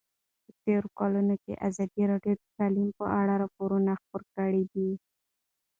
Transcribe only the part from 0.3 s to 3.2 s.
په تېرو کلونو کې ازادي راډیو د تعلیم په